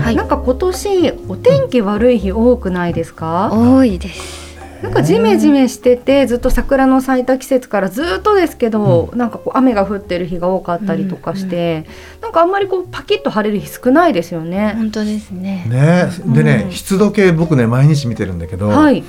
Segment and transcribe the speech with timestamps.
[0.00, 4.52] はい、なんか今年お天気悪い日多くないですか、多いです。
[4.82, 11.86] なんかジメジメしててずっと桜の咲いた季節からずっとですけど、なんかこう雨が降ってる日が多かったりとかして、
[12.20, 14.74] なんかあんまりこうパキッと晴れる日少ないですよね。
[14.76, 15.66] 本当ですね。
[15.68, 16.10] ね。
[16.34, 16.72] でね、うん。
[16.72, 19.04] 湿度計僕ね毎日見てるんだけど、はい、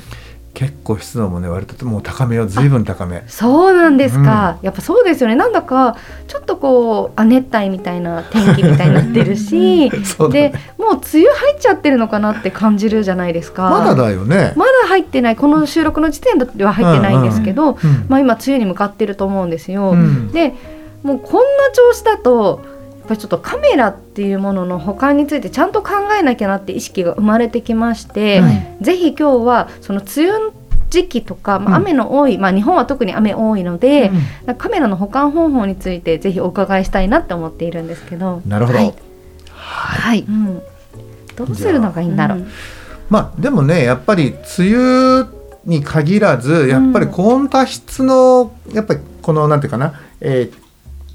[0.53, 3.23] 結構湿度もね割ともう高めよずいぶん高め。
[3.27, 5.35] そうなんですか、やっぱそうですよね。
[5.35, 13.69] なんだかちょっとこう亜熱帯みたいな天気みたいになってるし そうだでねもう梅雨入っちゃってるのかなって感じるじゃないですか。
[13.69, 15.35] まだだよね、まだ入ってない。
[15.35, 18.05] この収録の時点では入ってないんですけど、うん。
[18.07, 19.91] まあ、今梅雨に向かってると思うんですよ。
[19.91, 20.31] うん。
[20.31, 20.53] で
[21.01, 21.41] もうこんな
[21.73, 22.61] 調子だと
[23.03, 28.77] やっぱりちょっとカメラっていうものの保管についてちゃんと考えなきゃなって意識が生まれてきまして、はい。
[28.81, 30.51] ぜひ今日はその梅雨
[30.89, 34.11] 時期とか、まあ、うん雨の多い、まあ、日本は特に雨多いので、
[34.47, 34.55] うん。
[34.55, 38.93] カメラの保管方法についてぜひお伺いしたいなって思っているんですけど、なるほど、はい。
[39.53, 40.21] はい。
[40.21, 40.61] うん、
[41.35, 42.47] どうするのがいいんだろう。
[43.09, 45.27] まあでもねやっぱり梅雨
[45.65, 50.62] に限らずやっぱり高温多湿のやっぱりこのなんていうかな、えー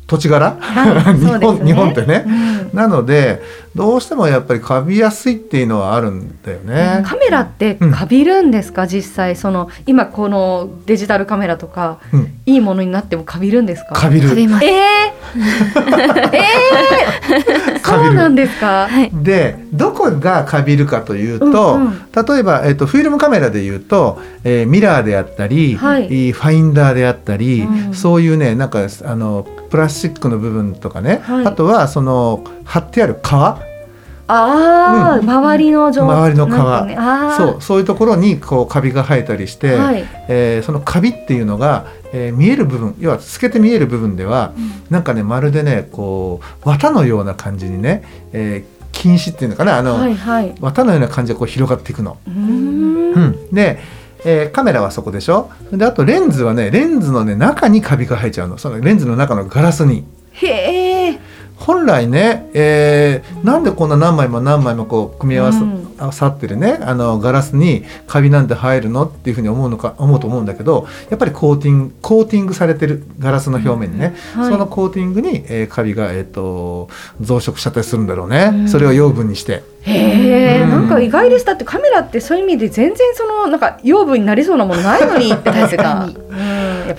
[0.08, 1.46] 土地柄、はい日そうですね。
[1.46, 2.76] 本日本ってね、うん。
[2.76, 3.42] なので
[3.74, 7.02] どうしてもやっぱりカビやすいっていうのはあるんだよね。
[7.06, 13.94] カメラってカビるんですか、実際その今このデジタルカメラとかうん、いいものになってもカビるんですか？
[13.94, 14.28] カビる。
[14.28, 14.58] えー、
[16.32, 18.08] えー、カビる。
[18.08, 19.10] そうなんですか、はい。
[19.12, 22.08] でどこがカビるかというと、うんうん。
[22.12, 26.04] 例えば、えっとフィルムカメラでいうと、えーミラーであったり、はい。
[26.04, 27.94] えーファインダーであったり、うん。
[27.94, 31.46] そういうねなんかあのプラスチックの部分とかね、はい。
[31.46, 33.62] あとはその貼ってある皮あ
[34.30, 35.30] あ、うん。
[35.30, 36.50] 周りの状周りの皮
[36.86, 36.98] ね、
[37.36, 40.04] そうそういうところにこうカビが生えたりして、はい。
[40.28, 44.52] えーそのカビっていうのが、えー見える部分要は透けて見える部分では、
[44.90, 49.78] なんかねまるでねこう綿のような感じにね、えー菌糸っていうのかな？
[49.78, 50.54] あの、はいはい。
[50.60, 52.18] 綿のような感じでこう広がっていくの。
[52.26, 53.12] うーん。
[53.12, 53.78] うん、で、
[54.26, 55.50] えーカメラはそこでしょ？
[55.72, 58.58] であとレンズはねレンズの、ね、中にカビが生えちゃうの。
[58.58, 60.04] そのレンズの中のガラスに。
[60.32, 60.46] へ
[60.84, 60.87] え。
[61.58, 66.12] 本来ね、えーなんでこんな何枚も何枚もこう組み合わさ,、うん。
[66.12, 74.50] さってるねあのガラスにカビなんて入るのっていうふうに思うのか思うと思うんだけどやっぱりコーティングコーティングされてるガラスの表面にね、はい。
[74.50, 76.88] そのコーティングに、えーカビが、えー、と
[77.20, 78.68] 増殖しちゃったりするんだろうね、うん。
[78.68, 79.62] それを養分にして。
[79.82, 80.70] へえ、うん。
[80.70, 81.52] なんか意外でした。
[81.52, 86.04] ってカメラってそういう意味で全然そのなんか養分になりそうなものないのにって思ってた。
[86.04, 86.14] うん、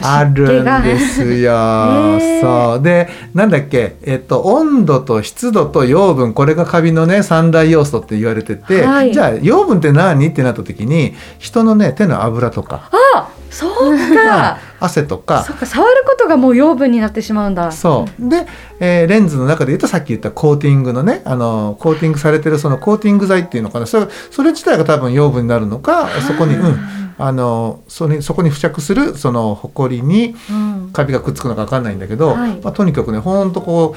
[0.01, 0.83] あるん。
[0.83, 1.51] ですよ。
[2.41, 2.83] そう。
[2.83, 3.95] でなんだっけ？
[4.03, 6.33] えっと温度と湿度と養分。
[6.33, 9.13] これがカビのね三大要素って言われてて、はい。
[9.13, 10.27] じゃあ養分って何？
[10.27, 12.89] ってなった時に人のね手の油とか。
[13.15, 14.57] あ、そうか。
[14.81, 15.43] 汗とか。
[15.43, 17.71] そっか触ることがもう養分になってしまうんだ。
[17.71, 18.29] そう。
[18.29, 18.45] で、
[18.79, 23.85] えーレンズの中で言うとさっき言ったコーティングのねあのコーティングされてるそのコーティング剤っていうのかな。
[23.85, 26.79] それそれ自体が多分養分になるのかそこに、うん、
[27.19, 30.89] あのそれそこに付着するそのホコリにうん。
[30.91, 32.55] カビがくっつくのか分かんないんだけど、はい。
[32.61, 33.95] まあ、とにかくねほんとこ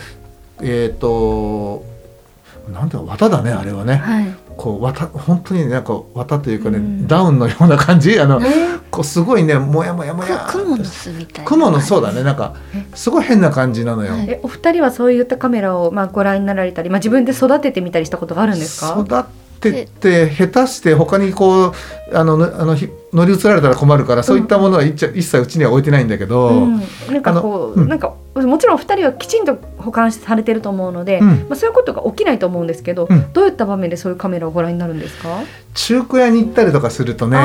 [0.60, 1.84] うえっ、と
[2.70, 4.26] なんていうの綿だねあれはね、はい。
[4.56, 7.06] こう綿本当にねなんか綿というかね、うん。
[7.06, 8.20] ダウンのような感じ。
[8.20, 8.48] あの、ね
[8.90, 10.46] こうすごいねもやもやもや。
[10.50, 12.54] く雲の巣みたいな雲のそうだねなんか。
[12.94, 14.12] すごい変な感じなのよ。
[14.12, 18.96] はいえお二人はそういったカメラをまあご覧になられたり、まあ自分で育ててみたりしたことがあるんですか？
[19.00, 21.72] 育てて下手して他にこう
[22.12, 26.80] あののあのひ乗り移られたら困るからそういったものは一,、一切うちには置いてないんだけど、うん、
[27.10, 27.88] なんかこう、うん。
[27.88, 31.26] なんかもちろんお二人はきちんと保管されてると思うので、うん。
[31.26, 33.32] まあ、そういうことが起きないと思うんですけど、うん。
[33.32, 35.42] どういった場面でそういうカメラをご覧になるんですか？
[35.74, 37.36] 中古屋に行ったりとかするとね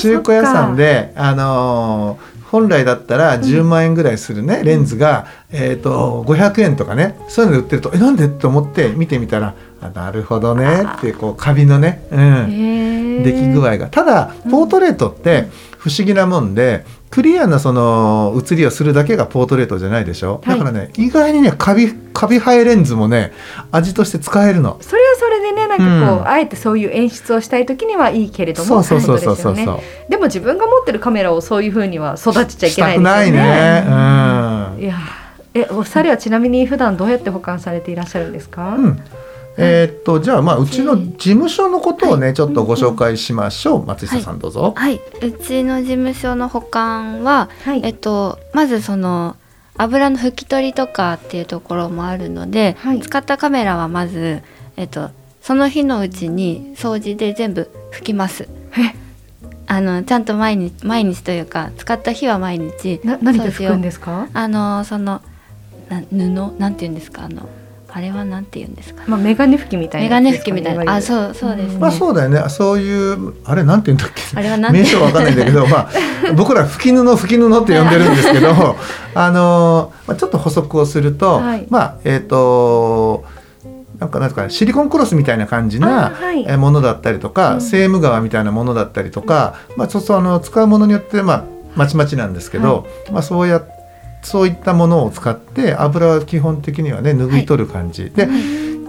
[0.00, 8.24] 中古屋さんであのー本来だったら10万円ぐらいするね、レンズが、えー、と500円とかねそういうので売ってるとえなんで？
[8.24, 9.54] って思って見てみたらあ
[9.94, 10.84] なるほどね。
[10.98, 13.86] ってこうカビのね、うん、出来具合が。
[13.86, 14.50] ただうん。
[14.50, 15.48] ポートレートって
[15.78, 20.58] 不思議なもんで、クリアなその写りをするだけがポートレートじゃないでしょ、はい。
[20.58, 23.32] だからね意外にねカビカビ生えレンズもね
[23.70, 24.78] 味として使えるの。
[24.80, 26.28] それはそれでねなんかこう、うん。
[26.28, 29.66] あえてそういう演出をしたい時にはいいけれどもそうそうそうそうそね。
[30.08, 33.50] でも自分が持ってるカメラをそういうふうには育てちゃいけないないですよね。
[33.52, 33.86] ね。
[33.86, 34.82] うん。
[34.82, 34.96] いや
[35.54, 39.00] えお二人はちなみに普段どうやって保管されていらっしゃるんですか、うん
[39.60, 42.34] えーっとじゃあまあうちの事務所のことをね、はい。
[42.34, 44.72] ちょっとご紹介しましょう、松下さんどうぞ。
[44.76, 47.80] はい、うちの事務所の保管は、はい。
[47.84, 49.36] えっとまずその
[49.76, 53.00] 油の拭き取りとかっていうところもあるので、はい。
[53.00, 54.42] 使ったカメラはまず
[54.76, 55.10] えっと
[55.42, 58.48] その日のうちに掃除で全部拭きます。
[58.76, 58.96] え？
[59.70, 65.20] あのちゃんと毎日毎日というか使った日は毎日な何で拭くんすですか、あのその
[65.90, 66.58] な布？
[66.58, 67.24] なんて言うんですか？
[67.24, 67.48] あの
[67.90, 70.94] あれはなんて言うんですか、まあ、メガネ拭きみたいメガネ拭きみたいな。
[70.94, 72.42] あそうそうですね、まあそうだよね。
[72.48, 74.22] そういうあれなんて言うんだっけ？
[74.36, 74.78] あれはなんて？
[74.78, 75.90] 名称わかんないんだけど、まあ、
[76.36, 78.76] 僕ら吹き布吹き布って呼んでるんですけど
[79.14, 81.66] あの、まあ、ちょっと補足をすると、はい。
[81.70, 83.24] まあえっ、と
[83.98, 86.42] なんかなんですかねシリコンクロスみたいな感じあなはい。
[86.42, 87.60] えーものだったりとか、うん。
[87.62, 91.44] セーム革みたいなものだったりとか、まあ、ちょっとあの使うものによってまあ
[91.74, 93.64] まちまちなんですけど、まあ、そうや
[94.28, 97.46] そういったものを使って油は基本的にはね拭い。
[97.46, 98.28] 取る感じ、で、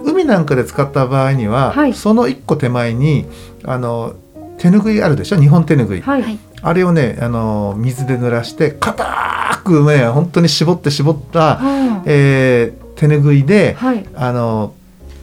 [0.04, 1.94] 海なんかで使った場合には、はい。
[1.94, 3.26] その一個手前に
[3.64, 4.14] あの
[4.58, 5.40] 手拭いあるでしょ？
[5.40, 6.38] 日本手拭い、はい、はい。
[6.62, 14.06] あれをねあの水で濡らして硬くね本当に絞って絞った、はえー手拭いであはい。
[14.14, 14.74] あの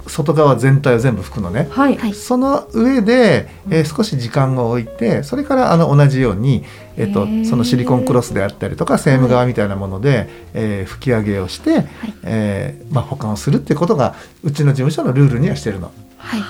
[0.07, 1.67] 外側全体を全部拭くのね。
[1.71, 1.97] はい。
[1.97, 2.13] はい。
[2.13, 6.63] その上で、えー少し時間を置いてそれからあの同じように、
[6.97, 11.85] えっとそのシリコンクロスであったりとかセーム側みたいなもので、えー拭き上げをして、
[12.23, 15.91] えーまあ、保管をするっていうことがうちの事務所のルールにはしてるの。
[16.17, 16.41] はい。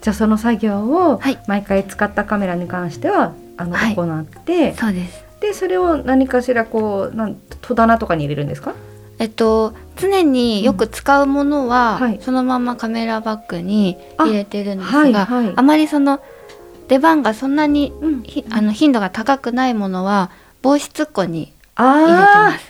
[0.00, 1.38] じゃあその作業をはい。
[1.46, 3.94] 毎回使ったカメラに関してはあの、はい。
[3.94, 5.24] 行ってそうです。
[5.40, 8.74] でそれを何かしらこうなん戸棚とかに入れるんですか？
[9.20, 12.08] えっと常によく使うものは、うん。
[12.08, 12.18] はい。
[12.22, 15.62] そのままカメラバッグに入れてるんですがあ,、はいはい。
[15.62, 16.20] まりその
[16.88, 18.22] 出番がそんなにうん。
[18.22, 20.30] ひあの頻度が高くないものは
[20.62, 22.66] 防湿庫に入れてまあす。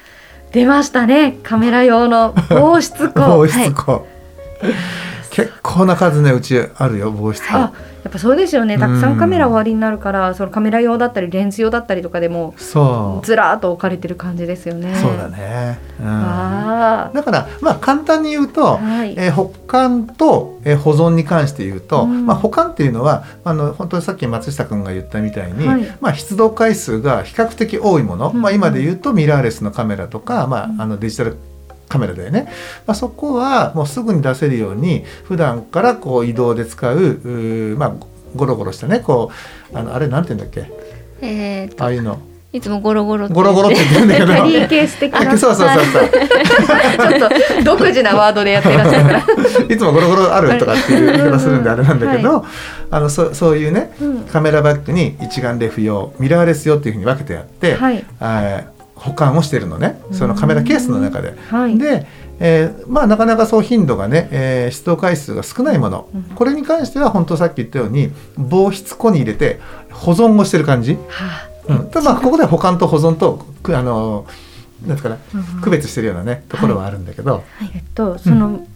[0.50, 1.38] ー出ましたね。
[1.44, 3.12] カメラ用の 防湿庫。
[3.14, 4.06] 防湿庫、
[5.30, 7.68] 結構な数ねうちあるよ防湿庫。
[8.00, 8.78] あやっぱそうですよね。
[8.78, 13.26] たくさうんんカメラおありになるからそのカメラ用だったりレンズ用だったりとかでもそう。
[13.26, 14.94] ずらーっと置かれてる感じですよね。
[14.96, 15.78] そうだね。
[16.00, 17.10] うん、あ。
[17.14, 22.26] だからまあ簡単に言うあと、はい、えー保管と、えー保存に関して言うと、うん。
[22.26, 25.96] まあ、保管っていうのはあの本当にさっき松下君が言ったみたいに、はい。
[26.00, 28.40] まあ、出動回数が比較的多いもの、うん。
[28.40, 31.36] まあ、今で言うとミラーレスのカメラとか、まあ、あのデジタル
[31.90, 32.46] カメラだよね、
[32.86, 37.92] まあ、そこはもうすぐに出せるように普段からこう移動で使うまあ
[38.34, 39.30] ゴロゴロしたねこ
[39.72, 40.70] うあのあれなんて言うんだっけ？
[41.20, 42.18] えああいうの。
[42.52, 44.26] いつもゴロゴロゴロゴロって言ってるんだけど。
[44.26, 46.10] キャリーケース的なあそうそうそうそう。
[46.10, 49.18] ちょっと独自なワードでやっていらっしゃるから。
[49.72, 52.44] いつもゴロゴロあるとかっていう言い方するんであれなんだけど、
[52.90, 54.18] あのそそういうねうん。
[54.22, 58.04] カメラバッグに一眼レフ用ミラーレス用っていうふうに分けてあって、はい
[59.00, 60.00] 保管をしてるのね。
[60.12, 61.34] そのカメラケースの中で。
[61.48, 61.78] はい。
[61.78, 62.06] で、
[62.38, 66.22] えーまあなかなかそう頻度がね、えー出動回数が少ないもの、うん。
[66.34, 69.58] これに関しては本当さっき言ったように防湿庫に入れて
[69.90, 74.26] 保存をしてる感じ、はうん、ただまあここで保管と保存とくあの
[74.82, 75.60] なんですかねあうん。
[75.62, 77.42] 区別してるようなねところはあるんだけど、
[77.74, 78.66] えっとその、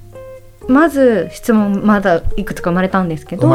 [0.68, 3.48] まず質問まだいくつか生まれたんですけど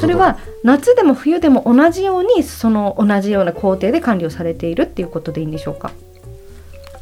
[0.00, 5.92] それは夏でも冬でも同じようにその同じような工程で管理をされているっていうことでいいんでしょうか？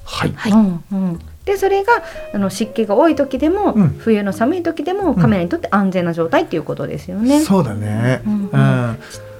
[0.06, 0.32] はい。
[0.34, 0.52] はい。
[0.52, 1.18] うんうん。
[1.44, 1.92] でそれが
[2.34, 3.96] あの湿気が多い時でも、うん。
[3.98, 7.40] 冬の寒い時でもカメラにとって安全な状態っていうことですよね。
[7.40, 8.98] そうだね、うんうん。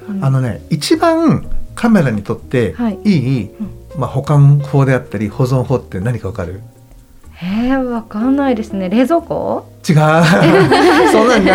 [0.09, 0.23] うん。
[0.23, 1.45] あのね一番
[1.75, 2.99] カメラにとってはい。
[3.03, 3.49] いい、
[3.97, 6.61] まあ、保管法であったり保存法って何かわかる？
[7.33, 8.89] へえわかんないですね。
[8.89, 9.65] 冷蔵庫？
[9.87, 9.95] 違う。
[11.11, 11.51] そんなんに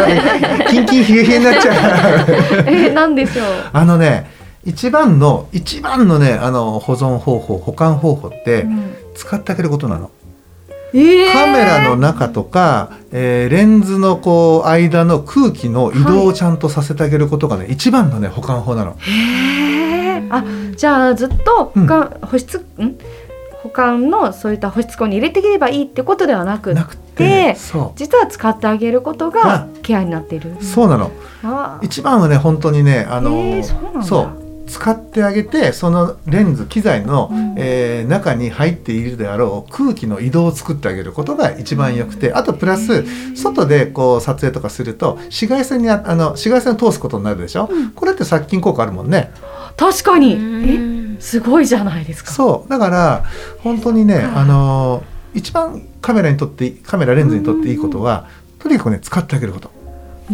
[0.69, 2.65] キンキン冷え冷えになっちゃう。
[2.71, 3.47] えなんでしょう？
[3.73, 4.31] あのね
[4.65, 10.11] 一番の一番のねあの保存方法保管方法ってうん使ってあげることなの、
[10.93, 11.33] えー。
[11.33, 18.97] カメラの中とか、えーレンズのこう間の空気の移動をちゃんとさせてあげることがね、一番のね保管法なの。
[18.99, 20.45] へえあ
[20.77, 22.97] じゃあずっと保管、保湿ん？
[23.63, 27.55] 保管のそういった保湿庫に入れていければいいってことではなくなくて
[27.95, 30.57] 実は使ってあげることがケアになっている。
[30.61, 31.13] うそうなの。
[31.45, 33.63] あ一番はね本当にねあの、
[34.03, 37.55] そう使ってあげてそのレンズ機材の、うん。
[37.57, 43.05] えー中に入っているであろう空気の移動を作ってあげることが一番よくてあとプラス
[43.37, 47.91] 外でこう撮影とかすると紫外線にああの紫外線を通すことになるでしょ、うん。
[47.93, 49.31] これって殺菌効果あるもんね。
[49.77, 50.33] 確かに。
[50.33, 50.39] えう
[50.99, 52.33] んすごいじゃないですか。
[52.33, 52.69] そう。
[52.69, 53.25] だから
[53.61, 54.25] 本当にね、はい。
[54.25, 55.05] あの
[55.35, 58.29] 一番カメラにとってカメラレンズにとっていいことは、
[58.59, 59.71] とにかくね使ってあげること。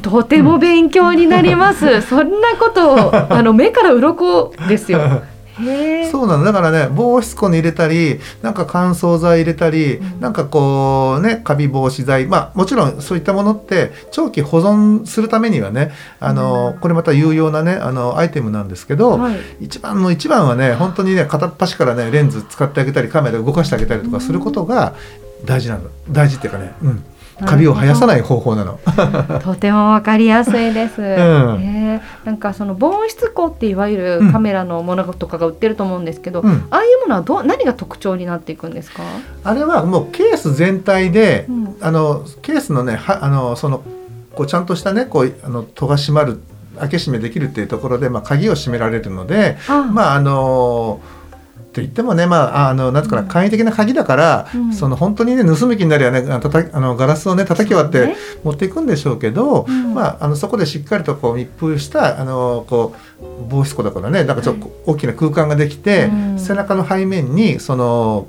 [0.00, 2.02] とても勉強になります。
[2.02, 5.00] そんなことをあの目から鱗ですよ。
[5.61, 6.11] へえ。
[6.11, 19.37] そうなのだからね防湿庫に入れたりなんか乾燥剤入れたり、うんなんかこうねカビ防止剤まあもちろんそういったものって長期保存するためにはねあの、うんこれまた有用なねあのアイテムなんですけど、はい。
[19.61, 24.95] 一番の一番はね本当にね片っ端からねレンズ使ってあげたりカメラ動かしてあげたりとかすることが
[25.45, 27.05] 大事なの大事っていうかね、うん、
[27.47, 28.78] カビを生やさない方法なの。
[29.40, 31.00] とてもわかりやすいです。
[31.02, 31.04] ん。
[31.04, 32.00] へえ。
[32.25, 36.66] なんかその防湿庫っていわゆるカメラのものとかが売ってると思うんですけど、うん。
[36.71, 39.02] ああいうものはどう何が特徴になっていくんですか？
[39.45, 41.76] あれはもうケース全体で、うん。
[41.80, 43.83] あのケースのねはあのその
[44.35, 46.40] こうちゃんとしたねこうあの戸が閉まる
[46.78, 51.18] 開け閉めできるっていうところで、まあ、鍵を閉められるのであまああのっ
[51.71, 53.29] て言ってもね、まあ、あのなんとかなうん。
[53.29, 54.73] 簡易的な鍵だから、うん。
[54.73, 59.95] その本当にね盗む気になりゃねあのたたあのガラスをね叩き割って持っていくんでしょうけど、うん。
[59.95, 66.39] まあ、あのそこでしっかりとこう密封したあのこう防湿庫だからねなんかちょっと大きな空間ができて、うん。
[66.39, 68.27] 背中の背面にその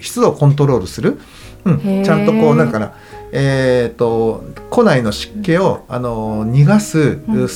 [0.00, 1.20] 湿度をコントロールする、
[1.64, 2.92] うん、ちゃんとこうなんかな
[3.32, 7.48] えー、と庫内の湿気を、あの逃がす、うん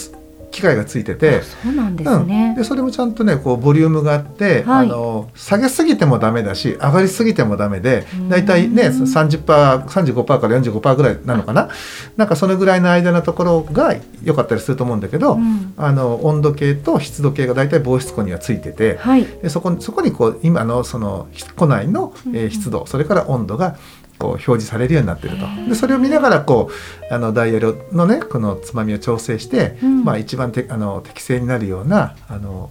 [0.52, 2.54] 機械がついててあ、そうなんですうん、ね。
[2.56, 11.68] でそれもちゃんとねこうボリュームがあって、はいあの下げすぎてもダメだし上がりすぎてもダメでうんだいたいね 30%35% から45%ぐらいなのかな、
[12.16, 18.98] なんかそのぐらいの間のところが良かったりすると思うんだけど、うんあの温度計と湿度計がだいたい防湿庫にはついてて。
[18.98, 19.24] はい。
[19.24, 23.76] でそこそこにこう今のその庫内の、えー湿度それから温度が
[24.22, 25.46] こう表示されるようになってると。
[25.68, 26.70] でそれを見ながらこ
[27.10, 30.04] うあのダイヤルのねこのつまみを調整して、うん。
[30.04, 32.70] まあ、一番てあの適正になるようなあの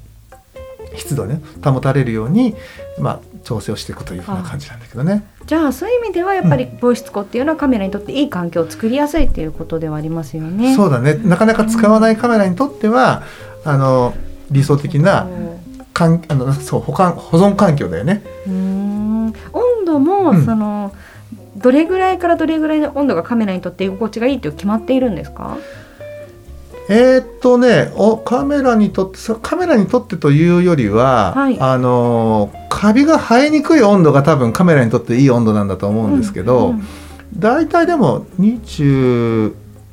[0.96, 2.56] 湿度ね保たれるように、
[3.00, 5.26] まあ、調整をしていくというふうな感じなんだけどね。
[5.46, 10.76] じゃあそういう意味ではやっぱり防湿庫っていうのはカメラにとっていい環境を作りやすいっていうことではありますよね。
[10.76, 11.16] そうだね。
[11.16, 13.24] なかなか使わないカメラにとっては
[13.66, 14.14] あの
[14.50, 15.28] 理想的な
[15.94, 18.22] かんあのそう保管保存環境だよね。
[18.48, 19.34] うーん。
[19.54, 20.46] 温度も、うん。
[20.46, 20.94] その
[21.62, 25.58] どれぐらいからどれぐらいの温度がカメラにとって居心地がいいって決まっているんですか？
[26.90, 36.88] えーっとねおカメラにとってそカメラにとってというよりは、はいあのーカビが生えにくい温度が多分カメラにとっていい温度なんだと思うんですけど、うん
[37.34, 38.26] 大体でも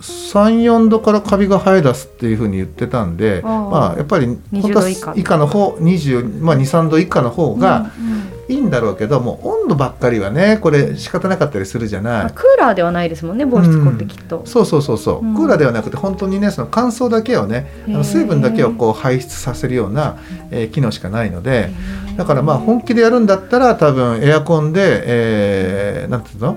[0.01, 8.29] 234度からカビが生え出すっていうふうに言ってたんでまあやっぱり20本当以下の方20、まあ、23度以下の方がうんうん。
[8.49, 12.23] いいんだろうけども温度ばっかりはねこれ仕方なかったりするじゃない。
[12.23, 14.41] まあクーラーではないですもんね防湿庫ってきっと。
[14.47, 15.35] そうそうそうそう、うん。
[15.35, 20.17] クーラーではなくて本当にねその乾燥だけをねあの水分だけをこう排出させるような、
[20.51, 21.69] えー機能しかないので
[22.17, 26.57] だからまあ本気でやるんだったら多分エアコンで、えーなんていうの？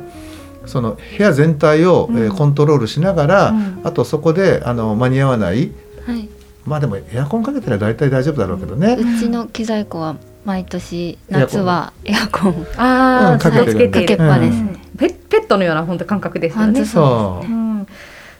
[0.66, 3.82] その部屋全体を、えコントロールしながら、うん。
[3.84, 5.72] あとそこであの間に合わない
[6.06, 6.30] はい、
[6.66, 10.16] まあでもエアコンかけてりゃ大体大丈夫だろうけどね、うちの機材庫は
[10.46, 12.68] 毎年夏はエアコン。
[12.78, 14.68] ああ、うんかけてけているかけっぱですうん。
[14.68, 14.80] ね。
[14.98, 16.86] ペペットのような本当感覚ですよね。
[16.86, 17.88] そうう、ん、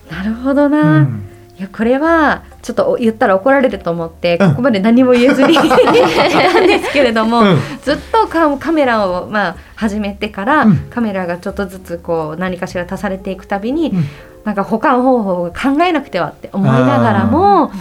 [0.10, 1.02] なるほどうな。
[1.02, 1.24] ん。
[1.58, 4.50] いやこれはちょっと言ったら怒られると思ってうん。
[4.52, 5.54] ここまで何も言えずに。
[5.56, 7.60] いたんですけれども、うん。
[7.84, 10.78] ずっとカカメラをまあ始めてから、うん。
[10.90, 14.06] カメラがちょっとずつこう何かしら足されていくたびに、うん。
[14.46, 17.72] なんか保管方法を考えなくてはって思いながらも。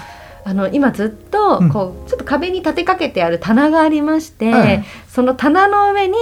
[0.50, 1.68] あの今ずっとうん。
[1.70, 6.14] こうちょっと壁に立てかけてある棚がありまして、はいその棚の上に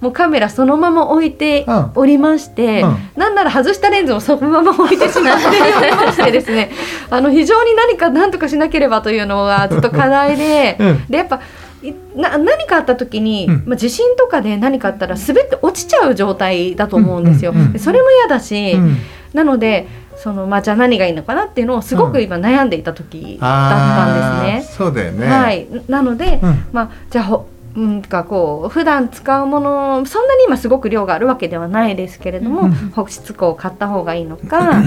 [0.00, 1.92] もうカメラそのまま置いてうん。
[1.94, 3.10] おりまして、うん。
[3.16, 6.70] なんなら外したレンズもそのまま置いてしまっておりましてですね
[7.10, 11.06] あの非常に何か何とかしなければというのがずっと課題で、うん。
[11.08, 11.40] でやっぱ
[11.82, 13.62] いな何かあった時に、うん。
[13.66, 17.54] まあ、地震とかで何かあったら滑って落ちちゃう状態だと思うんですよ。
[17.78, 18.96] それも嫌だし、うん。
[19.32, 19.86] なので
[20.22, 24.74] その、まあ、じゃあ何がいいのかなっていうのをすごく今悩んでいた時だったんですね。
[24.76, 25.26] そうだよね。
[25.26, 26.66] はい、なので、うん。
[26.72, 27.46] まあ、じゃあほ
[27.76, 32.72] うんかこう普段使うものそんなに今すごく量があるわけではないですけれども、うん。
[32.90, 34.82] 保湿庫を買った方がいいのか、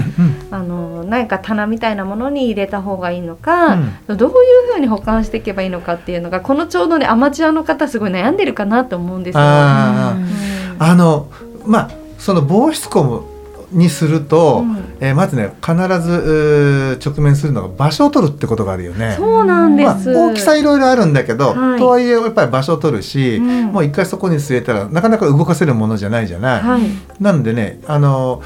[0.50, 4.32] あの何か棚みたいなものに入れた方がいいのか、どうい
[4.68, 9.40] うふうに保管していけばいいのかっていうのがこのちょうどねアマチュアの方すごい悩んでるかなと思うんですよ。
[9.42, 10.74] あー。
[10.74, 10.82] うん。
[10.82, 11.28] あの
[11.64, 13.33] まあその防湿庫
[13.74, 14.76] にすると、うん。
[15.00, 19.16] えーまずね必ず直面するのが場所を取るってことがあるよね。
[19.18, 21.78] そうなんでまあ、す、大きさいろいろあるんだけど、はい。
[21.78, 23.64] とはいえやっぱり場所を取るし、うん。
[23.66, 26.62] もう一回そこに据えたらなかなか動かせるものじゃないじゃない。
[26.62, 26.82] はい、
[27.20, 28.42] なんでねあの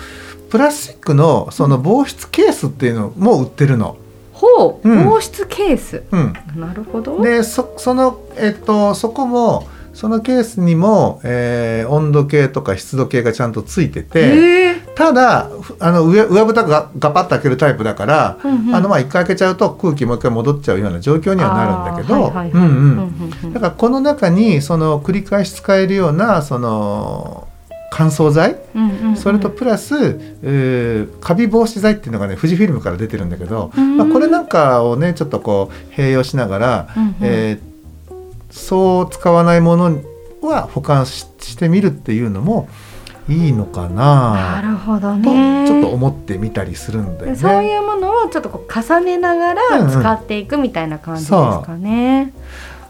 [0.50, 3.96] プラスチックのその防湿ケースっていうのも売ってるの。
[4.32, 5.04] ほう、うん。
[5.04, 6.02] 防湿ケース。
[6.10, 7.20] うん、なるほど。
[7.22, 14.20] でそそのえっとそこもそのケースにも、えー温度計とか湿度計がちゃんとついてて、
[14.98, 18.74] ただふあの上上蓋がガパッと開けるタイプだから、うんうん。
[18.74, 22.62] あのまあ一回開けちゃうと空気もう一回戻っちゃうような状況にはなるんだけどうんうん。
[22.62, 22.66] う
[23.02, 27.46] んうんだからこの中にその繰り返し使えるようなその
[27.92, 29.16] 乾燥剤うんうんうん。
[29.16, 29.94] それとプラス、
[30.42, 33.98] えーカビ防止剤っていうのがね富士フィルムから出てるんだけど、うん。
[33.98, 37.16] まあ、これなんかをねちょっとこう併用しながら、うんうん。
[37.20, 37.68] えー
[38.50, 40.00] そう使わないもの
[40.40, 42.68] は保管ししてみるっていうのも
[43.28, 44.60] いいのかな。
[44.60, 47.36] なるほどとねちょっと思ってみたりするんだよね。
[47.36, 49.90] そういうものをちょっとこう重ねながうんらうん。
[49.90, 52.32] 使っていくみたいな感じですかね。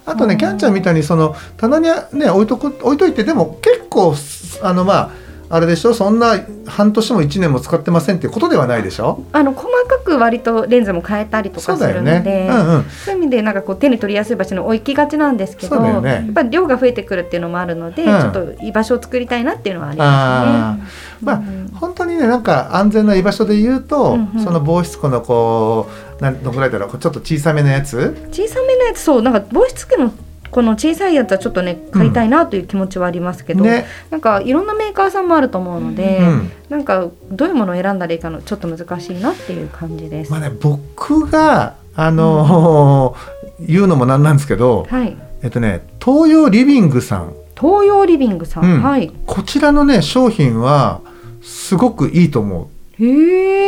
[0.07, 0.39] あとね、うん。
[0.39, 4.15] キャンちゃんみたいにその棚にね置いとく置いといてでも結構
[4.63, 5.11] あのまあ
[5.51, 5.95] あれでしょ？
[5.95, 6.35] そんな
[6.67, 9.25] 半年も1年も使ってませんっていうことではないでしょ？
[9.33, 12.85] あの細かく割とレンズも変えたりとかするので、うんうん。
[12.85, 16.11] そういう意味でなんかこう手に取りやすい場所に置きがちなんですけど、ね。
[16.11, 18.21] やっぱり量が増えてくるっていうのもあるので、うん。
[18.21, 20.79] ちょっと居場所を作りたいなっていうのはありあ
[21.23, 21.57] まーまあすね。
[21.57, 21.69] うん。
[21.69, 24.45] 本当にねなんか安全な居場所で言うと、うんうん。
[24.45, 25.89] その防湿庫のこ
[26.21, 26.99] うなんどのぐらいだろう？
[26.99, 28.29] ちょっと小さめのやつ？
[28.33, 30.13] 小さめのやつそうなんか防湿器の
[30.51, 40.31] この小さいやつはちょっとね買いたいなという気持ちはありますけど、ね、なんかいろんなメーカーさんもあると思うので、うんなんかどういうものを選んだらいいかのちょっと難しいなっていう感じです。
[40.31, 49.11] まあね僕があのー言うのもなんなんですけどはい、えっとね東洋リビングさん東洋リビングさん、うんはい。
[49.27, 51.01] こちらのね商品は
[51.43, 53.05] すごくいいと思う。
[53.05, 53.68] へ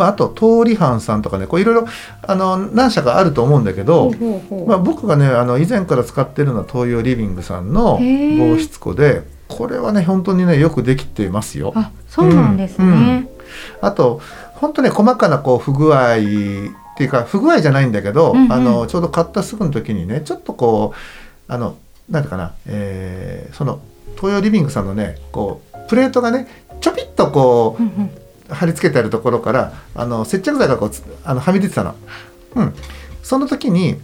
[0.00, 1.86] まあ、あと通り藩さんとかねこういろいろ
[2.22, 4.10] あの何社かあると思うんだけど、
[4.66, 11.74] まあ、僕がねあの以前から使ってるのは東洋リビングさんの防湿庫でこれはね本当にねよくできてますよ。
[11.76, 12.84] あ、そうなんですね。
[12.86, 13.28] うんうん。
[13.82, 14.22] あと
[14.54, 16.16] 本当ね細かなこう不具合っ
[16.96, 18.52] ていうか不具合じゃないんだけど、うんうん。
[18.52, 20.94] あのちょうど買ったすぐの時にねちょっとこ
[21.48, 21.76] うあの
[22.08, 23.80] なんていうかな、えーその
[24.16, 26.46] 東洋リビングさんのねこうプレートがね
[26.80, 28.10] ちょぴっとこううんうん
[28.54, 31.94] 貼り付けてあるところからあの接着剤がこうつあのはみ出てたの。
[32.56, 32.74] うん、
[33.22, 33.96] その時に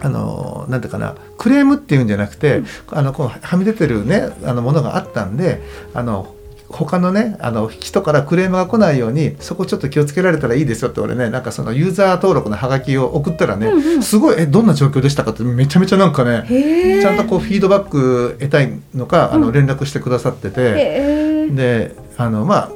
[0.00, 5.62] あのなんていうかなクレームっていうんじゃなくて、あのこうはみ出てるねあのものがあったんで
[5.94, 6.34] あの
[6.68, 17.00] 他のねあの人からクレームが来ないようにそこちょっと気をつけられたらいいですよって俺ねなんかそのユーザー登録のハガキを送ったらね、うんうんすごいえどんな状況でしたかってめちゃめちゃなんかね。
[17.00, 20.60] ちゃんとこうフィードバック得たいのかあうんの連絡してくださってて。
[20.60, 21.50] へえ。
[21.50, 22.70] であのまあ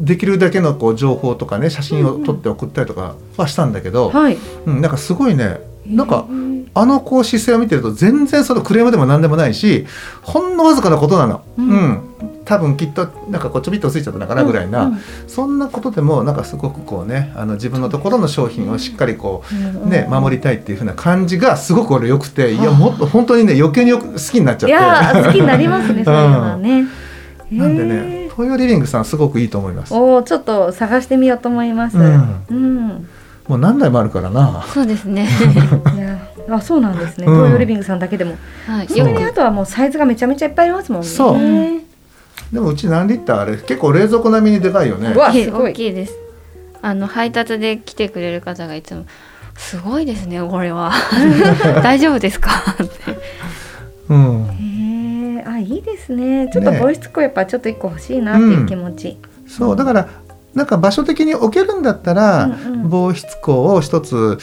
[0.00, 4.38] できるだけのこう情報とかね写真を撮って送ったりとかはしたんだけど、はい。
[4.66, 9.86] うん、なんかすごいねなんかへーあのこう姿勢を見てると全然そのクレームでも何でもないし
[10.22, 11.68] ほんのわずかなことなの、ううん。
[11.68, 12.10] ん
[12.44, 14.92] 多分きっとなんかこうちょびっとついちゃったのかなぐらいな、うん。
[14.92, 22.56] うんそんなことでもなんかすごくこうねあの自分のところの商品をしっかりこう、うんね、守りたいっていう風な感じがすごく俺良くてい。
[22.56, 24.68] やはあもっと本当にね余計によく好きになっちゃって。
[24.68, 26.86] いやー好きになりますねそういうのはね。
[27.50, 29.94] なんでへねー東洋リビングさんすごくいいと思います。
[29.94, 31.98] おおちょっと探してみようと思います。
[31.98, 33.08] ううんん。
[33.48, 34.64] もう何台もあるからな。
[34.72, 35.28] そうですね。
[35.96, 37.26] いやあそうなんですね。
[37.26, 38.36] うん東洋リビングさんだけでも。
[38.66, 38.88] はい。
[38.88, 41.06] それにあとはもうサイズがめちゃめちゃいっぱいありますもんね。
[41.08, 41.80] そうう
[42.52, 43.56] でもうち何リッターあれ？
[43.56, 45.18] 結構冷蔵庫並みにでかいよねう。
[45.18, 46.14] わ大きいすごい大きいです。
[46.82, 49.04] あの配達で来てくれる方がいつも
[49.56, 50.92] すごいですねこれは
[51.84, 52.50] 大丈夫ですか？
[52.82, 52.92] って
[54.08, 54.46] うん。
[55.46, 56.48] あいいですね。
[56.52, 59.18] ちょっとね防湿庫やっぱちょっと一個欲しいなっていう気持ち。
[59.46, 60.08] そうだから
[60.54, 64.38] なんか場所的に置けるんだったら、うんうん防湿庫を一つ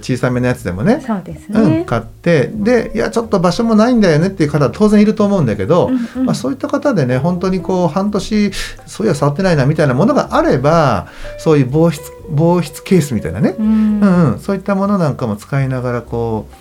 [0.00, 1.02] 小さめのやつでもね。
[1.06, 1.84] そうですうん、ね。
[1.86, 8.52] 買ってでいやちょっと場所もないんだよねっていう方は当然いると思うんだけど、うんうんまあ、そういった方でね本当にこう半年
[8.86, 16.54] そういや触ってないなみたいなものがあればそういう防湿防湿ケースみたいなね、うんうんうん、そういったものなんかも使いながらこう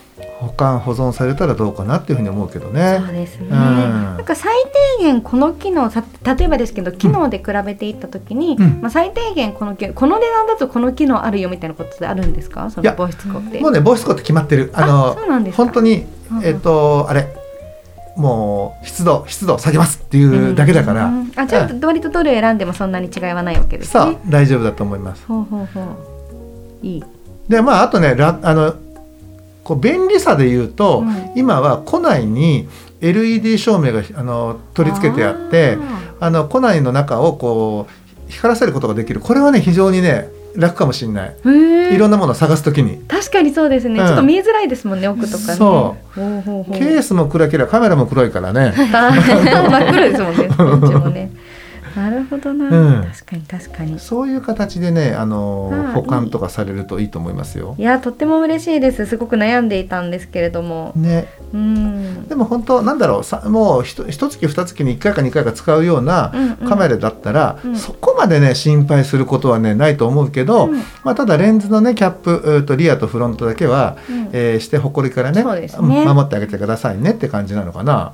[0.44, 3.02] 保管保存されたらどうかなっていうふうに思うけどね。
[3.06, 3.48] そうですね。
[3.48, 4.54] んなんか最
[5.00, 12.70] 低限この機能さ例えばですけど機能で比べていったときに、うんまあ最低限この機この値段だとこの機能あるよみたいなことってあるんですか？
[12.70, 13.60] その防湿庫って。
[13.60, 15.64] もうね防湿庫って決まってるああのそうなんですか？
[15.64, 17.28] 本当にうんうんえっ、とあれ
[18.16, 24.20] もう湿度湿度下げますっていうだけだから、うんあじゃあ割とどれ選んでもそんなに違いはないわけですそうね。
[24.28, 25.26] 大丈夫だと思います。
[25.26, 26.86] ほうほうほう。
[26.86, 27.04] いい。
[27.50, 28.76] でまああとねラあの
[29.64, 31.32] こう便利さで言うと、うん。
[31.36, 32.68] 今は庫内に
[33.02, 35.78] LED 照明があの取り付けてあって
[36.20, 39.20] あの庫内の中をこう光らせることができる。
[39.20, 41.36] これはね非常にね楽かもしれない。
[41.94, 43.04] いろんなものを探すときに。
[43.08, 44.08] 確かにそうですね、うん。
[44.08, 45.54] ちょっと見えづらいですもんね奥とかね。
[45.56, 46.20] そう。
[46.74, 48.74] ケースも暗ければカメラも黒いからね。
[48.78, 50.30] 真っ黒ですも
[51.10, 51.32] んね。
[51.96, 53.04] なるほどな、うん。
[53.04, 54.00] 確かに確かに。
[54.00, 57.76] そういう形でね、あの保管とかされるといいと思いますよ。
[57.78, 57.82] い。
[57.84, 59.06] やとっても嬉しいです。
[59.06, 60.92] すごく悩んでいたんですけれども。
[60.96, 62.28] ね、うん。
[62.28, 63.24] でも本当なんだろう。
[63.24, 66.70] さもうひと一月二月に1回か2回か使うようなうんうん。
[66.70, 67.76] カメラだったら、うん。
[67.76, 70.78] そこまでね心配することはねないと思うけど、うん。
[71.04, 74.30] まあ、ただレンズのねキャップえーとリアとフロントだけは、うん。
[74.34, 75.68] えーしてほこりからねね。
[75.80, 78.14] うん守ってあげてくださいねって感じなのかな。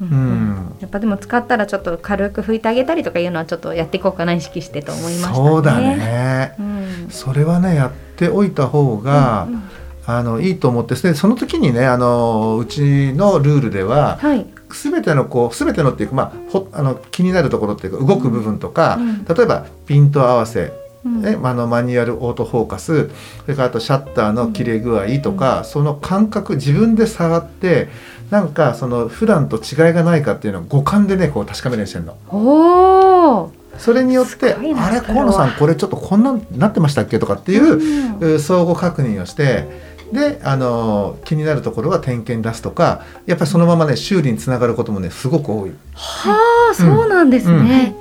[0.00, 0.08] うん。
[0.08, 5.34] うんやっぱでも使ったらちょっと軽く拭いてあげたりとかいうのはちょっとやっていこうかな意識してと思いましたね。
[5.34, 6.54] そうだね。
[6.58, 7.06] うん。
[7.10, 9.62] それはねやっておいた方が、うんうん。
[10.06, 14.46] あのいいと思ってでその時にねあのうちのルールでははい。
[14.70, 19.24] 全てのこう全てのっていうか、まあ、ほあの気になるところっていうか動く部分とか、うん。
[19.24, 20.72] 例えばピント合わせ、
[21.04, 21.22] うん。
[21.22, 23.10] ねあのマニュアルオートフォーカス
[23.42, 27.88] それからあとシャッターの切れ具合とか、その感覚自分で触って
[28.30, 32.16] なんかその普段と違いがないかっていうのを五感でねこう確かめるようにしてるの。
[32.28, 33.52] おお。
[33.78, 39.66] それによってあれ河野さんこれちょっとこんなんなってましたっけとかっていう、相互確認をして
[40.12, 45.70] であの気になるところは点検出すとかやっぱりそのままね修理につながることもねすごく多い。
[45.94, 47.94] はあ、そうなんですうんね。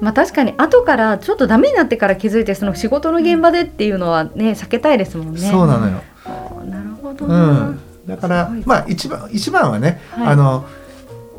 [0.00, 5.40] まあ確かに後からちょっとダメになってから気づいてその仕事の現場でっていうのはね避けたいですもんね。
[5.40, 6.02] そうなのよ、
[6.66, 7.46] なるほどうな。
[7.70, 10.26] ん、だからまあ一番一番はね、はい。
[10.28, 10.66] あの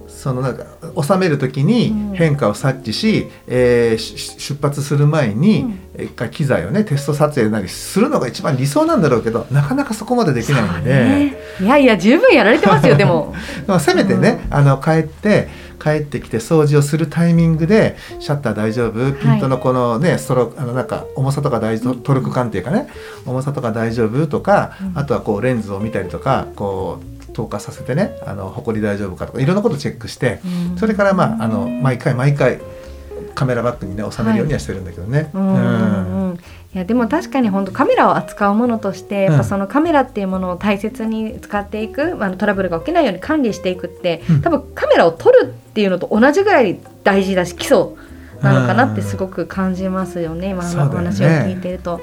[0.07, 0.65] そのなんか
[1.01, 2.15] 収める時にうん。
[2.15, 5.65] 変化を察知し、えーし出発する前に、
[5.97, 6.29] うん。
[6.29, 10.93] 機材をねテスト撮影なりするのが一番理想なんだろうけどなかなかそこまでできないので。
[10.93, 11.35] ね。
[11.59, 13.35] いやいや十分やられてますよでも。
[13.67, 15.49] まあ、せめてね、あの帰って
[15.83, 19.11] 帰ってきて掃除をするタイミングでシャッター大丈夫？
[19.13, 22.87] ピントのこのね、ストロークあのなんか重さとか大トルク感っていうかね？
[23.25, 24.27] 重さとか大丈夫？
[24.27, 24.97] とか、うん。
[24.97, 30.39] あとはこうレンズを見たりとかこう透過させてねあの埃大丈夫かとかいろんなことチェックして、
[30.71, 30.77] うん。
[30.77, 32.61] それからまああの毎回毎回
[33.35, 35.29] カメラバッグにね収めるようにはしてるんだけどね。
[35.33, 35.53] うん。
[35.53, 36.17] うん。
[36.17, 36.22] うん
[36.73, 44.41] いやでも確かに本当カメラを扱うものとしてやっぱそのカメラっていうものを大切に使っていく、まあ、トラブルが起きないように管理していくって、うん。
[44.41, 47.95] 多分カメラを撮るっていうのと同じぐらい大事だし基礎
[48.41, 52.01] なのかなってすごく感じますよね、今のお話を聞いてると。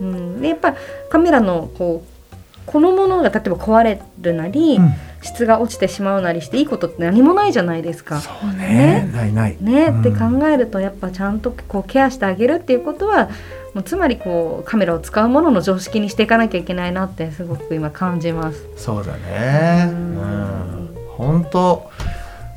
[0.00, 0.74] うん、でやっぱ
[1.08, 4.92] カメラのこうこのものが例えば壊れるなり、うん。
[5.22, 8.20] 質が落ちてしまうなりしていいことって何もないじゃないですか。
[8.20, 9.10] そうね。
[9.12, 9.56] ないない。
[9.60, 10.00] ね、うん。
[10.00, 13.28] って考えるとやっぱちゃんとこうケアしてあげるっていうことは
[13.74, 18.68] もうつまりこうカメラを使うものの常識にしていかなきゃいけないなってすごく今感じます。
[18.76, 19.86] そうだね。
[19.88, 19.96] ううん
[20.86, 20.88] ん。
[21.16, 21.90] 本当。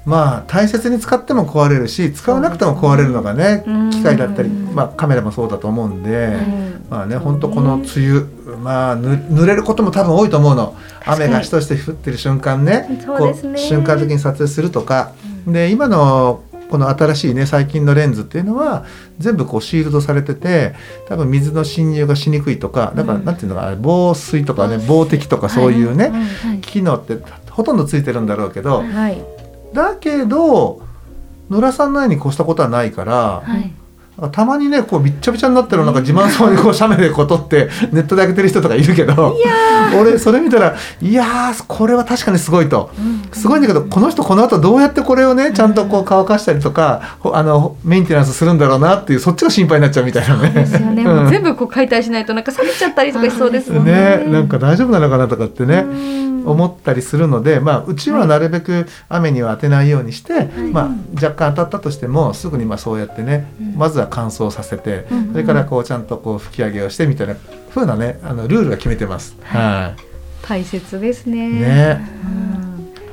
[0.05, 8.21] まあ大切に使っても壊れるし使わなくても壊れるのがねうん機械だったり、まあ、カメラもそうだと思うんで、うんまあね本当この梅雨
[8.57, 15.13] まあぬ濡れることも多分多いと思うの雨がしとして降ってる瞬間ねねこう瞬間的に撮影するとか、
[15.47, 18.83] で今のこの新しいね最近のレンズっていうのは
[19.19, 20.73] 全部こうシールドされてて
[21.07, 23.25] 多分水の侵入がしにくいとかだからうん。
[23.25, 26.61] なんていうのかな防水とかね防滴とかそういうね、はい。
[26.61, 27.19] 機能って
[27.51, 29.23] ほとんどついてるんだろうけど、はい、
[29.71, 30.81] だけど
[31.51, 33.71] 野良さんのように越したことはないから、はい
[34.31, 39.35] たまにねこうびっちゃびちゃになってるなんか自慢そうにこう写メでこう撮ってネットで上げてる人とかいるけど
[39.99, 42.91] 俺それ見たらいやーこれは確かにすごいと。
[43.31, 50.51] すごいんだけどこの人この後どうやってこれをねちゃんとこう乾かしたりとかほあのメンテナンスするんだろうなっていうそっちが心配になっちゃうみたいなね。
[50.51, 54.17] ですよね、全部こう解体しないとなんか冷めちゃったりとかしそうですもんね。
[54.17, 55.79] ねなんか大丈夫なのかなとかってね。
[55.79, 56.23] うん。
[56.45, 63.75] 思ったりするので、まあ、うちはなるべく雨には当てないようにして、まあ、若干当たったとしてもすぐにまあそうやってね、うん。
[63.75, 67.35] まずは乾燥させて、うんそれからこうちゃんとこう吹き上げをしてみたいな
[67.69, 69.35] 風なねあのルールが決めてます。
[69.43, 69.95] は
[70.41, 71.49] 大切ですね。
[71.49, 72.01] い、ね。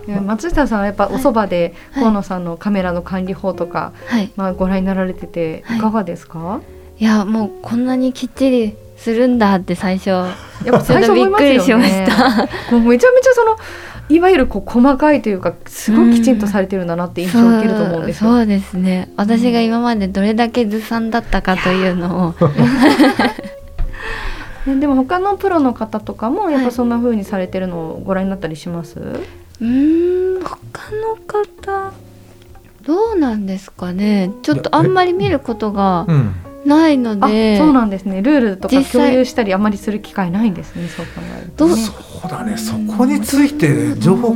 [0.06, 0.26] うん。
[0.26, 2.02] 松下さんはやっぱおそばではい。
[2.02, 4.32] 河野さんのカメラの管理法とか、はい。
[4.36, 5.78] まあ、ご覧になられててはい。
[5.78, 6.60] いかがですか、
[6.98, 10.26] いやもうこんなにきっちりするんだって最初や
[10.68, 12.46] っぱ最初びっくりしました。
[12.76, 13.56] もうめちゃめちゃその
[14.10, 18.30] いわゆるこう細かいというかすごいきちんとされてるんだなって印象を受けると思うんですよ。
[18.30, 19.12] そうそうですね。
[19.16, 22.34] 私が今までどれだけずさんだったかというのを。
[24.66, 26.64] ねでも他のプロの方とかもやっはい。
[26.66, 28.98] ぱそんな風にされてるのをご覧になったりします？
[28.98, 31.92] うーん他の方？
[32.82, 34.30] どうなんですかね。
[34.42, 38.22] ちょっとあんまり見ることがうんないのあ、でそうなんですね。
[38.22, 40.88] ルールとか共有したりあまりする機会ないんですね。
[40.88, 41.76] そう考えると、ね。
[41.76, 41.92] そ
[42.26, 44.34] うだねそこについて情報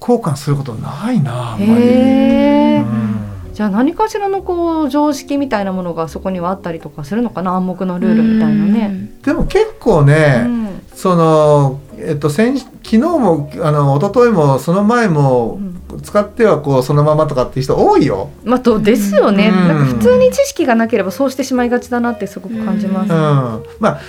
[0.00, 1.72] 交換することないなあんまり。
[1.72, 3.14] へえ、うん
[3.54, 9.10] じゃあ何かしらのこう常識みたいなものがそこにはあったりとかするのかな暗黙のルールみたいなね。
[9.22, 15.58] でも結構ね、うんそのえっと先昨日もあの一昨日もその前も、
[16.02, 18.30] 使ってはこうそのままとかっていう人多いよ。
[18.44, 19.68] まあどうですよね、うん。
[19.68, 23.16] なんか普通に知識がなければそうしてしまいがちだなってすごく感じます、うん、
[23.80, 24.00] まあ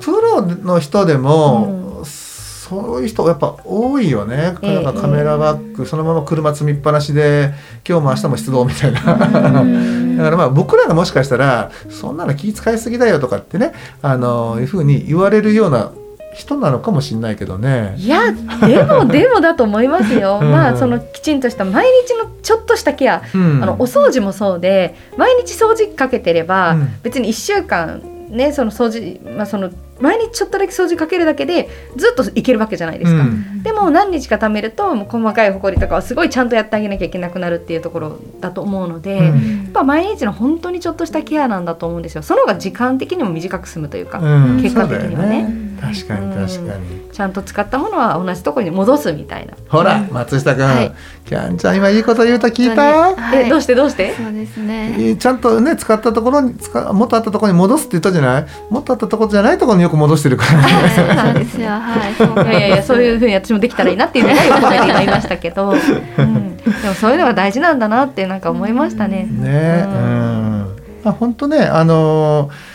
[0.00, 4.82] プロの人でも、そういう人やっぱ多いよね、ええ。
[4.82, 7.52] なんかカメラバッグそのまま車積みっぱなしで
[7.88, 9.60] 今日も明日も出動みたいな。
[9.60, 10.16] うん。
[10.16, 15.92] だからまあ僕らがもしかしたらそんなの気使いすぎだよとかってねあのいうふうに言われるような
[16.34, 17.94] 人なのかもしれないけどね。
[17.96, 20.50] いやでも でもだと思いますよ、うん。
[20.50, 23.62] まあそのきちんとした毎日のちょっとしたケア、うん。
[23.62, 26.88] あのお掃除もそうで毎日掃除機かけてれば、うん。
[27.02, 29.70] 別に1週間ねその掃除まあその
[30.00, 33.22] 毎日ちょっとだけ掃除かけるだけでずっといけるわけじゃないですか。
[33.22, 33.62] うん。
[33.62, 39.24] でも何日か貯めるともう細かい埃とかはすごいちゃんとやってあげなきゃいけなくなるっていうところだと思うので、うん。
[39.24, 39.30] や
[39.68, 42.22] っぱ毎日の本当にちょっとしたケアなんだと思うんですよ。
[42.22, 44.62] その方が時間的にも短く済むというか、うん。
[44.62, 47.10] 結果的にはね確かに確かに。
[47.12, 49.54] ちゃんと使ったものは同じところに戻すみたいな。
[49.68, 50.92] ほら松下君、はい。
[51.24, 54.14] キャンちゃん今いいこと言うた聞いた、えどうししてどうして？
[54.14, 54.94] そうですえね。
[54.98, 58.46] ーちゃんとね使ったところに使もっとあったところに戻すって言ったじゃない？
[58.70, 60.90] もっとあったところじゃないところによく戻してるから、はい
[61.24, 61.68] そうですよ。
[61.70, 62.14] はい。
[62.14, 65.70] そういやいやいや そういうふうに私もできたらいいなっていうのが今まで今言いましたけど、
[66.18, 69.26] うん、でもそういうのが大事なんだなってなんか思いましたね。
[69.30, 70.66] ねううんん。
[71.04, 72.74] あ本当ねあのー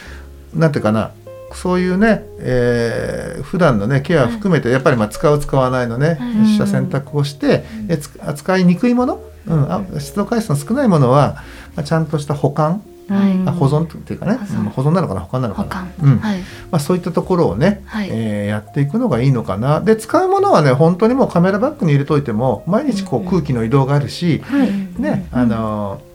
[0.60, 1.12] なんていうかな
[1.56, 11.44] そういうね、えー、普段のねケア含めてやっぱりまあ使う使わないのね、うん取捨選択をして、えつ扱いにくいもの、うん、あ出動回数の少ないものは、
[11.76, 13.48] まあ、ちゃんとした保管、はい。
[13.48, 14.60] あ保存っていうかね保存。
[14.60, 16.20] うん保存なのかな保管なのか保な管、うん。
[16.20, 16.40] はい。
[16.40, 16.46] ま
[16.78, 18.10] あ、そういったところをね、はい。
[18.12, 19.82] えーやっていくのがいいのかな。
[19.82, 25.02] で使うものはね本当にもうカメラバッグに入れといても毎日こう空気の移動があるし、はい。
[25.02, 26.09] ね、あのー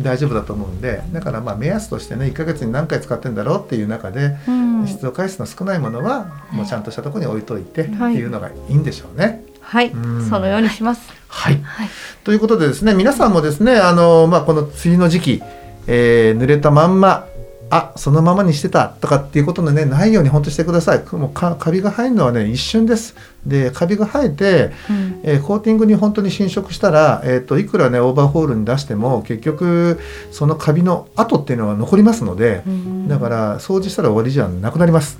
[0.00, 4.86] 大丈夫だと思うんでだからまあ目安としてね1ヶ月に何回使ってんだろうっていう中で、うん。
[4.86, 9.44] 出動回数の少ないものはもうちゃんとしたところに置いといてってはいいうのがいいんでしょうね。
[9.60, 10.28] はい、うん。
[10.28, 11.12] そのようにします。
[11.28, 11.88] はい、はい。
[12.24, 15.42] ということでですね皆さんもですねあのー、まあ、この梅雨の時期、
[15.86, 17.27] えー濡れたまんま
[17.70, 21.04] あそのままにしてたとかっていうことのねないように本当してください。
[21.12, 23.14] もうかカビが生えるのはね一瞬です。
[23.46, 25.20] でカビが生えて、うん。
[25.22, 29.98] えーコーティングに本当に侵食したら、えー、といくらねオーバーホールに出しても結局
[30.30, 32.62] そのカビの跡っていうのは残りますので、
[33.06, 35.18] だから掃除したら終わりじゃなくなります。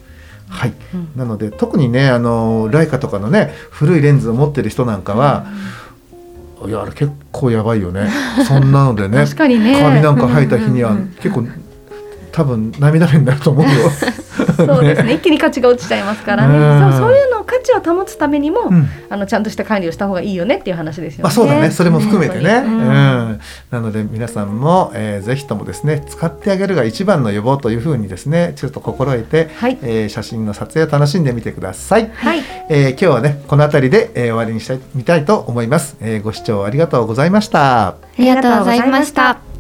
[0.49, 1.11] はい、うん。
[1.17, 5.47] なので特にねあのライカとかのね古いレンズを持ってる人なんかは、
[6.67, 8.09] いやあれ結構やばいよね。
[8.47, 9.81] そんなのでね 確かにね。
[9.81, 11.09] カビなんか生えた日にはうんうんうん。
[11.21, 11.45] 結構
[12.39, 13.71] 多分涙目になると思うよ。
[14.57, 15.15] そうですね。
[15.15, 16.93] 一気に価値が落ちちゃいますからね、うん。
[16.93, 18.89] そうそういうの価値を保つためにも、うん。
[19.11, 21.29] あのちゃんとした管理をした方がいいよねっていう話ですよね。
[21.29, 21.73] あそうだね。
[21.73, 22.75] それも含めてね、ううん。
[22.79, 23.41] ん
[23.73, 29.77] なので皆さんも、えーぜひともですね使ってあげるが一番の予防というふうにですねちょっと心得て、はい。
[29.83, 37.89] えー写真の撮影を楽しんでみてください、はい、えー今日はねこの辺りで、えー終わりにしたいみたいと思います、えーご視聴ありがとうございました。
[37.89, 39.58] ありがとうございました